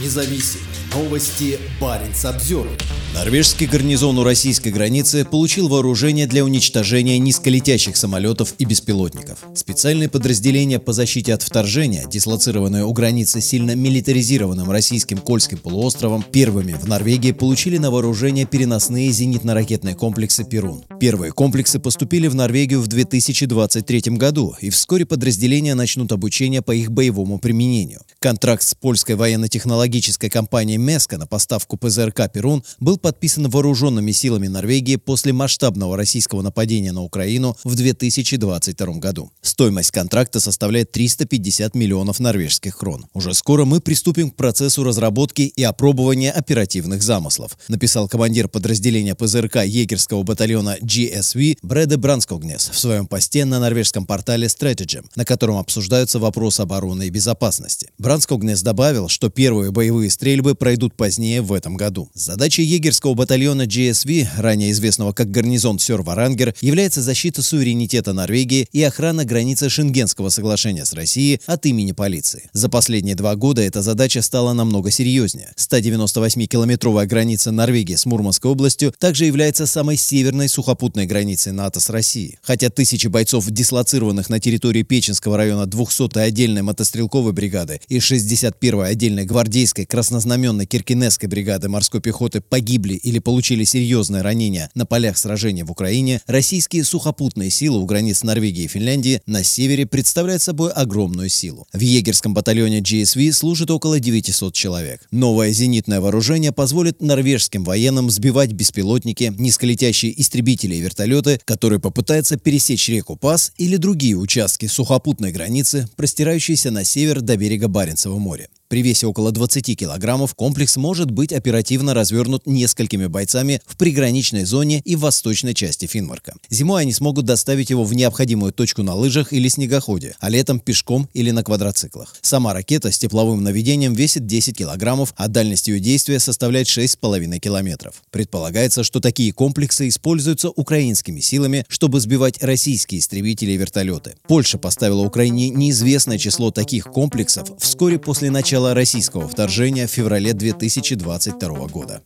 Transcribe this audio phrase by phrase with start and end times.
[0.00, 0.73] независим.
[0.94, 2.68] Новости Баренц обзор.
[3.14, 9.38] Норвежский гарнизон у российской границы получил вооружение для уничтожения низколетящих самолетов и беспилотников.
[9.54, 16.72] Специальные подразделения по защите от вторжения, дислоцированные у границы сильно милитаризированным российским Кольским полуостровом, первыми
[16.72, 20.84] в Норвегии получили на вооружение переносные зенитно-ракетные комплексы «Перун».
[21.00, 26.90] Первые комплексы поступили в Норвегию в 2023 году, и вскоре подразделения начнут обучение по их
[26.90, 28.00] боевому применению.
[28.18, 34.96] Контракт с польской военно-технологической компанией «Меска» на поставку ПЗРК «Перун» был подписан вооруженными силами Норвегии
[34.96, 39.30] после масштабного российского нападения на Украину в 2022 году.
[39.42, 43.06] Стоимость контракта составляет 350 миллионов норвежских крон.
[43.14, 49.64] Уже скоро мы приступим к процессу разработки и опробования оперативных замыслов, написал командир подразделения ПЗРК
[49.64, 56.18] егерского батальона GSV Брэде Бранскогнес в своем посте на норвежском портале Strategem, на котором обсуждаются
[56.18, 57.90] вопросы обороны и безопасности.
[57.98, 62.10] Бранскогнес добавил, что первые боевые стрельбы пройдут позднее в этом году.
[62.14, 69.24] Задача егерского батальона GSV, ранее известного как гарнизон Сёр-Варангер, является защита суверенитета Норвегии и охрана
[69.24, 72.50] границы Шенгенского соглашения с Россией от имени полиции.
[72.52, 75.52] За последние два года эта задача стала намного серьезнее.
[75.56, 82.38] 198-километровая граница Норвегии с Мурманской областью также является самой северной сухопутной границей НАТО с Россией.
[82.42, 89.24] Хотя тысячи бойцов, дислоцированных на территории Печенского района 200-й отдельной мотострелковой бригады и 61-й отдельной
[89.24, 95.70] гвардейской краснознаменной Киркинесской бригады морской пехоты погибли или получили серьезные ранения на полях сражения в
[95.70, 101.66] Украине, российские сухопутные силы у границ Норвегии и Финляндии на севере представляют собой огромную силу.
[101.72, 105.06] В егерском батальоне GSV служит около 900 человек.
[105.10, 112.88] Новое зенитное вооружение позволит норвежским военным сбивать беспилотники, низколетящие истребители и вертолеты, которые попытаются пересечь
[112.88, 118.48] реку Пас или другие участки сухопутной границы, простирающиеся на север до берега Баренцева моря.
[118.68, 124.80] При весе около 20 килограммов комплекс может быть оперативно развернут несколькими бойцами в приграничной зоне
[124.84, 126.34] и в восточной части Финмарка.
[126.48, 131.08] Зимой они смогут доставить его в необходимую точку на лыжах или снегоходе, а летом пешком
[131.12, 132.16] или на квадроциклах.
[132.22, 138.02] Сама ракета с тепловым наведением весит 10 килограммов, а дальность ее действия составляет 6,5 километров.
[138.10, 144.14] Предполагается, что такие комплексы используются украинскими силами, чтобы сбивать российские истребители и вертолеты.
[144.26, 150.32] Польша поставила Украине неизвестное число таких комплексов вскоре после начала начала российского вторжения в феврале
[150.32, 152.02] 2022 года.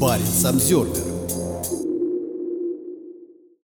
[0.00, 1.13] Парень Самсервер